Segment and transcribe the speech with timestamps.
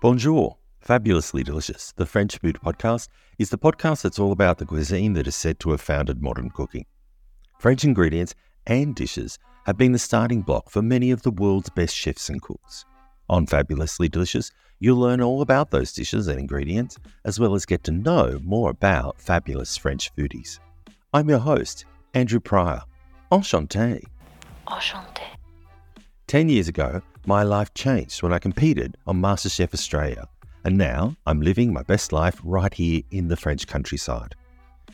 [0.00, 0.56] Bonjour.
[0.80, 3.08] Fabulously Delicious, the French food podcast,
[3.38, 6.48] is the podcast that's all about the cuisine that is said to have founded modern
[6.48, 6.86] cooking.
[7.58, 8.34] French ingredients
[8.66, 12.40] and dishes have been the starting block for many of the world's best chefs and
[12.40, 12.86] cooks.
[13.28, 16.96] On Fabulously Delicious, you'll learn all about those dishes and ingredients,
[17.26, 20.60] as well as get to know more about fabulous French foodies.
[21.12, 22.80] I'm your host, Andrew Prior.
[23.30, 24.02] Enchanté.
[24.66, 25.39] Enchanté.
[26.30, 30.28] Ten years ago, my life changed when I competed on MasterChef Australia,
[30.62, 34.36] and now I'm living my best life right here in the French countryside.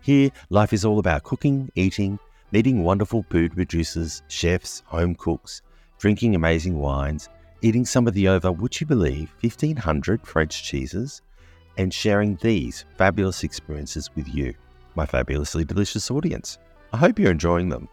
[0.00, 2.18] Here, life is all about cooking, eating,
[2.50, 5.60] meeting wonderful food producers, chefs, home cooks,
[5.98, 7.28] drinking amazing wines,
[7.60, 11.20] eating some of the over, would you believe, 1500 French cheeses,
[11.76, 14.54] and sharing these fabulous experiences with you,
[14.94, 16.56] my fabulously delicious audience.
[16.94, 17.86] I hope you're enjoying them.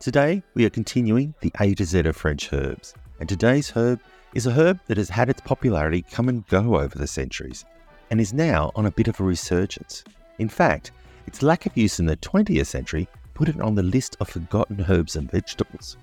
[0.00, 3.98] Today, we are continuing the A to Z of French herbs, and today's herb
[4.32, 7.64] is a herb that has had its popularity come and go over the centuries
[8.12, 10.04] and is now on a bit of a resurgence.
[10.38, 10.92] In fact,
[11.26, 14.86] its lack of use in the 20th century put it on the list of forgotten
[14.88, 15.96] herbs and vegetables.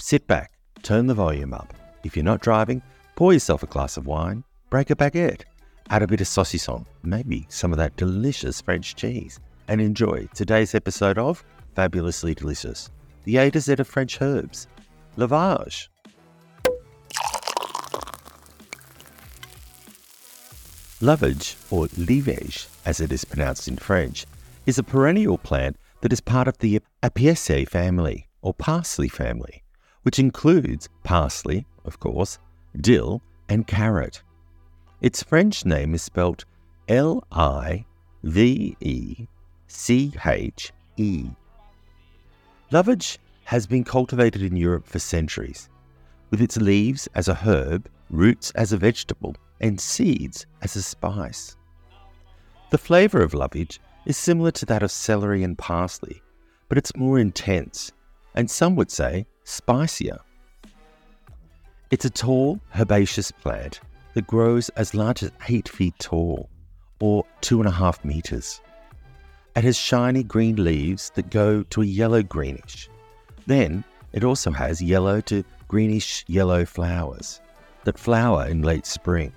[0.00, 1.74] Sit back, turn the volume up.
[2.04, 2.80] If you're not driving,
[3.16, 5.42] pour yourself a glass of wine, break a baguette,
[5.90, 10.74] add a bit of saucisson, maybe some of that delicious French cheese, and enjoy today's
[10.74, 11.44] episode of
[11.74, 12.90] Fabulously Delicious,
[13.24, 14.68] the A to Z of French herbs,
[15.16, 15.90] lovage.
[21.00, 24.26] Lovage, or livèche as it is pronounced in French,
[24.66, 29.62] is a perennial plant that is part of the Apiaceae family, or parsley family,
[30.02, 32.38] which includes parsley, of course,
[32.80, 34.22] dill, and carrot.
[35.00, 36.44] Its French name is spelt
[36.88, 37.84] L I
[38.22, 39.26] V E
[39.66, 41.26] C H E.
[42.74, 45.68] Lovage has been cultivated in Europe for centuries,
[46.32, 51.56] with its leaves as a herb, roots as a vegetable, and seeds as a spice.
[52.70, 56.20] The flavour of lovage is similar to that of celery and parsley,
[56.68, 57.92] but it's more intense,
[58.34, 60.18] and some would say spicier.
[61.92, 63.82] It's a tall, herbaceous plant
[64.14, 66.48] that grows as large as 8 feet tall,
[66.98, 68.60] or 2.5 metres.
[69.56, 72.88] It has shiny green leaves that go to a yellow greenish.
[73.46, 77.40] Then it also has yellow to greenish yellow flowers
[77.84, 79.32] that flower in late spring.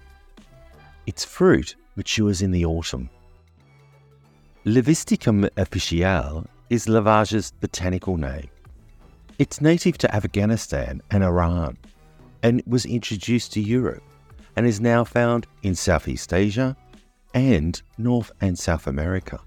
[1.05, 3.09] Its fruit matures in the autumn.
[4.65, 8.49] Levisticum officinale is lovage's botanical name.
[9.37, 11.77] It's native to Afghanistan and Iran
[12.41, 14.03] and was introduced to Europe
[14.55, 16.75] and is now found in Southeast Asia
[17.35, 19.39] and North and South America.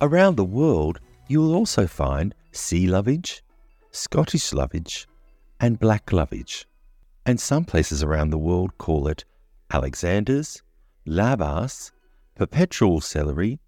[0.00, 3.42] Around the world, you will also find sea lovage,
[3.90, 5.08] Scottish lovage,
[5.58, 6.66] and black lovage.
[7.26, 9.24] And some places around the world call it
[9.72, 10.62] Alexander's,
[11.04, 11.90] Labas,
[12.36, 13.58] perpetual celery,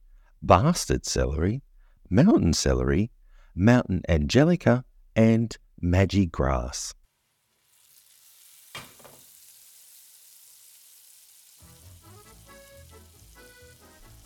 [0.41, 1.63] bastard celery,
[2.09, 3.11] mountain celery,
[3.57, 4.85] mountain angelica,
[5.17, 6.95] and magi grass.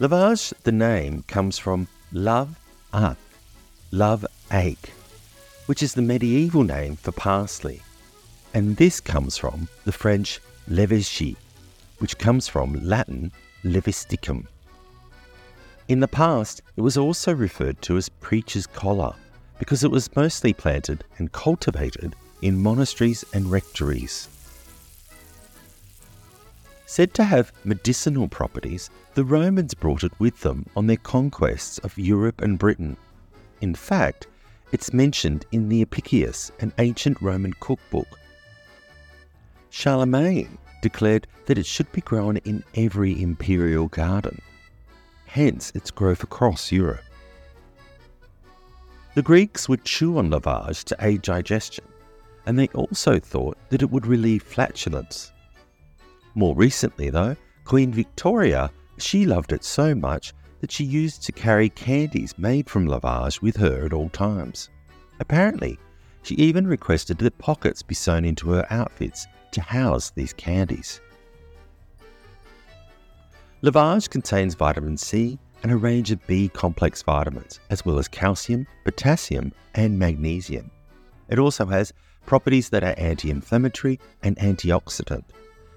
[0.00, 2.59] Lovage, the name, comes from love
[2.93, 3.16] ak,
[3.93, 4.93] love ache,
[5.66, 7.81] which is the medieval name for parsley.
[8.55, 11.37] And this comes from the French levagie,
[11.99, 13.31] which comes from Latin
[13.62, 14.49] levisticum.
[15.87, 19.15] In the past, it was also referred to as preacher's collar
[19.61, 24.29] because it was mostly planted and cultivated in monasteries and rectories.
[26.87, 31.99] Said to have medicinal properties, the Romans brought it with them on their conquests of
[31.99, 32.97] Europe and Britain.
[33.61, 34.27] In fact,
[34.73, 38.09] it's mentioned in the Apicius, an ancient Roman cookbook.
[39.71, 44.41] Charlemagne declared that it should be grown in every imperial garden,
[45.27, 47.03] hence its growth across Europe.
[49.15, 51.85] The Greeks would chew on lovage to aid digestion,
[52.47, 55.33] and they also thought that it would relieve flatulence.
[56.35, 61.69] More recently, though, Queen Victoria, she loved it so much that she used to carry
[61.69, 64.71] candies made from lovage with her at all times.
[65.21, 65.79] Apparently,
[66.23, 71.01] she even requested that pockets be sewn into her outfits to house these candies.
[73.63, 78.67] Lovage contains vitamin C and a range of B complex vitamins, as well as calcium,
[78.85, 80.71] potassium, and magnesium.
[81.29, 81.93] It also has
[82.27, 85.25] properties that are anti inflammatory and antioxidant,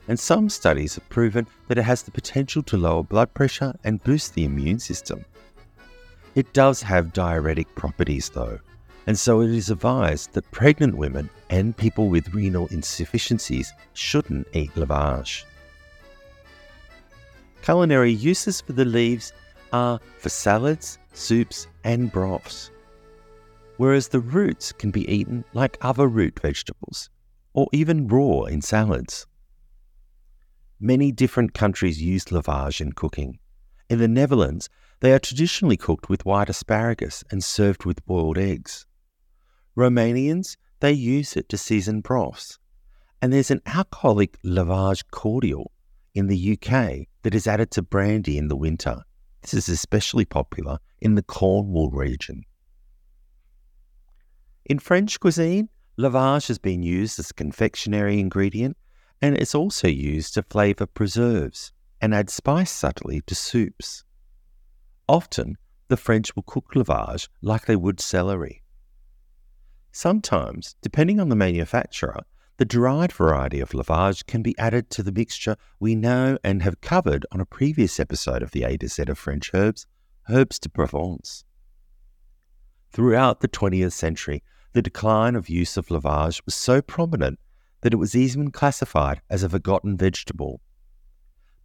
[0.08, 4.04] and some studies have proven that it has the potential to lower blood pressure and
[4.04, 5.26] boost the immune system.
[6.36, 8.60] It does have diuretic properties, though,
[9.08, 14.76] and so it is advised that pregnant women and people with renal insufficiencies shouldn't eat
[14.76, 15.46] lovage.
[17.62, 19.34] Culinary uses for the leaves
[19.74, 22.72] are for salads, soups, and broths,
[23.78, 27.10] whereas the roots can be eaten like other root vegetables,
[27.54, 29.26] or even raw in salads.
[30.80, 33.40] Many different countries use lovage in cooking.
[33.90, 34.70] In the Netherlands,
[35.00, 38.86] they are traditionally cooked with white asparagus and served with boiled eggs.
[39.76, 42.60] Romanians, they use it to season broths.
[43.22, 45.72] And there's an alcoholic lovage cordial
[46.14, 49.02] in the UK that is added to brandy in the winter.
[49.42, 52.44] This is especially popular in the Cornwall region.
[54.66, 58.78] In French cuisine, lovage has been used as a confectionery ingredient
[59.22, 61.72] and it's also used to flavour preserves
[62.02, 64.04] and add spice subtly to soups.
[65.08, 68.64] Often, the French will cook lovage like they would celery.
[69.92, 72.24] Sometimes, depending on the manufacturer,
[72.58, 76.82] the dried variety of lovage can be added to the mixture we know and have
[76.82, 79.86] covered on a previous episode of the A to Z of French herbs,
[80.24, 81.46] Herbes de Provence.
[82.92, 84.44] Throughout the 20th century,
[84.74, 87.40] the decline of use of lovage was so prominent
[87.82, 90.62] that it was even classified as a forgotten vegetable.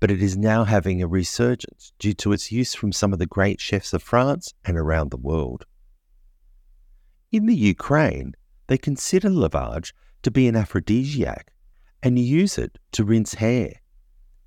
[0.01, 3.27] But it is now having a resurgence due to its use from some of the
[3.27, 5.65] great chefs of France and around the world.
[7.31, 8.35] In the Ukraine,
[8.67, 11.53] they consider lovage to be an aphrodisiac
[12.03, 13.75] and use it to rinse hair.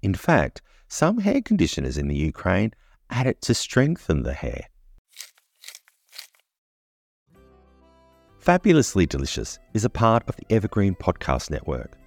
[0.02, 2.74] In fact, some hair conditioners in the Ukraine
[3.10, 4.70] add it to strengthen the hair.
[8.46, 11.98] Fabulously Delicious is a part of the Evergreen Podcast Network.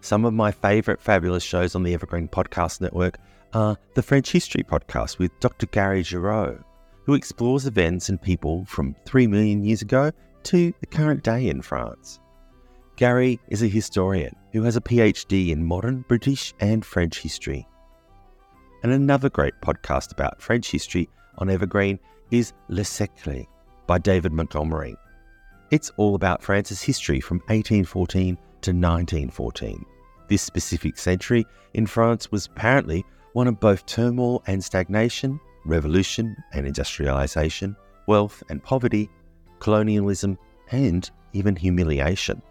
[0.00, 3.18] Some of my favourite fabulous shows on the Evergreen Podcast Network
[3.52, 5.66] are the French History Podcast with Dr.
[5.66, 6.64] Gary Girod,
[7.04, 10.10] who explores events and people from 3 million years ago
[10.44, 12.20] to the current day in France.
[12.96, 17.68] Gary is a historian who has a PhD in modern British and French history.
[18.82, 21.98] And another great podcast about French history on Evergreen
[22.30, 23.46] is Le Siècle
[23.86, 24.96] by David Montgomery.
[25.72, 29.86] It's all about France's history from 1814 to 1914.
[30.28, 36.66] This specific century in France was apparently one of both turmoil and stagnation, revolution and
[36.66, 37.74] industrialization,
[38.06, 39.08] wealth and poverty,
[39.60, 40.36] colonialism,
[40.72, 42.42] and even humiliation.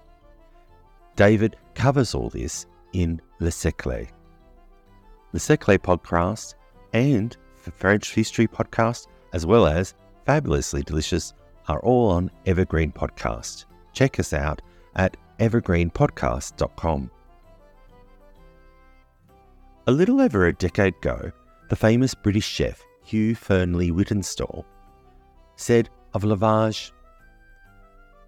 [1.16, 4.10] David covers all this in Le Siècle.
[5.32, 6.56] Le Siècle podcast
[6.94, 9.94] and the French History podcast, as well as
[10.26, 11.36] Fabulously Delicious,
[11.68, 13.66] are all on Evergreen Podcast.
[13.94, 14.62] Check us out
[14.96, 17.12] at evergreenpodcast.com.
[19.88, 21.32] A little over a decade ago,
[21.70, 24.64] the famous British chef Hugh Fearnley Whittingstall
[25.56, 26.92] said of lovage,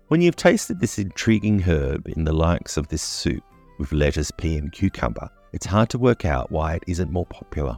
[0.07, 3.43] When you've tasted this intriguing herb in the likes of this soup
[3.79, 7.77] with lettuce, pea, and cucumber, it's hard to work out why it isn't more popular.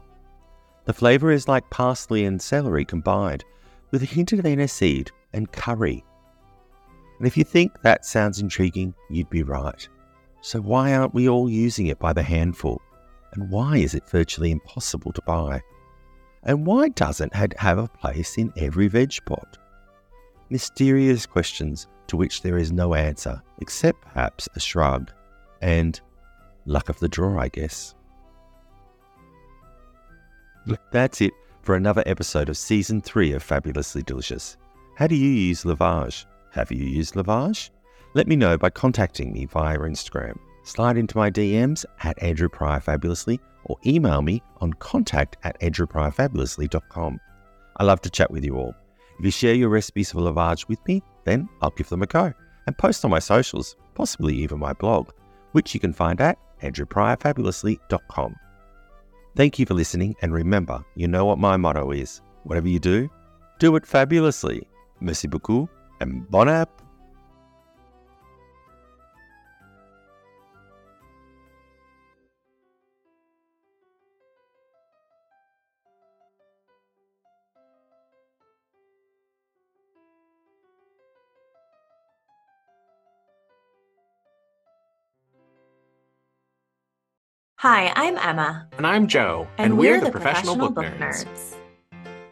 [0.85, 3.43] The flavour is like parsley and celery combined,
[3.91, 6.03] with a hint of aniseed and curry.
[7.19, 9.87] And if you think that sounds intriguing, you'd be right.
[10.41, 12.81] So why aren't we all using it by the handful?
[13.33, 15.61] And why is it virtually impossible to buy?
[16.43, 19.57] And why doesn't it have a place in every veg pot?
[20.49, 25.11] Mysterious questions to which there is no answer, except perhaps a shrug
[25.61, 25.99] and
[26.65, 27.95] luck of the draw, I guess.
[30.91, 34.57] That's it for another episode of Season 3 of Fabulously Delicious.
[34.95, 36.25] How do you use lovage?
[36.51, 37.69] Have you used lovage?
[38.13, 40.37] Let me know by contacting me via Instagram.
[40.63, 47.19] Slide into my DMs at Andrew Prior Fabulously or email me on contact at andrewpriorfabulously.com.
[47.75, 48.73] I love to chat with you all.
[49.19, 52.33] If you share your recipes for lovage with me, then I'll give them a go
[52.65, 55.09] and post on my socials, possibly even my blog,
[55.51, 58.35] which you can find at andrewpriorfabulously.com.
[59.35, 63.09] Thank you for listening, and remember, you know what my motto is whatever you do,
[63.59, 64.65] do it fabulously.
[64.99, 66.69] Merci beaucoup and bon app!
[87.59, 88.67] Hi, I'm Emma.
[88.77, 89.47] And I'm Joe.
[89.57, 91.25] And, and we're, we're, the, the Professional, Professional Book, Book Nerds.
[91.25, 91.64] Nerds.